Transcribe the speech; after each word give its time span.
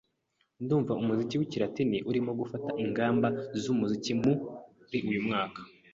Ndumva 0.63 0.93
umuziki 1.01 1.35
wikilatini 1.39 1.97
urimo 2.09 2.31
gufata 2.39 2.69
inganda 2.83 3.27
zumuziki 3.61 4.11
muri 4.21 4.97
uyumwaka. 5.09 5.61